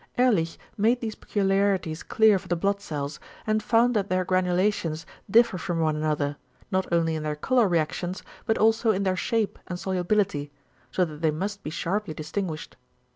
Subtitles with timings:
[0.17, 5.59] Ehrlich made these peculiarities clear for the blood cells, and found that their granulations differ
[5.59, 6.37] from one another,
[6.71, 10.51] not only in their colour reactions, but also in their =shape= and =solubility=;
[10.91, 12.77] so that they must be sharply distinguished.